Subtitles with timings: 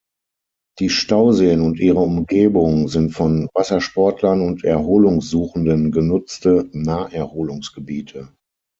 [0.79, 8.33] Die Stauseen und ihre Umgebung sind von Wassersportlern und Erholungssuchenden genutzte Naherholungsgebiete.